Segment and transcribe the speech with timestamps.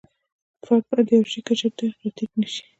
[0.65, 2.63] فرد باید د یوه شي کچې ته را ټیټ نشي.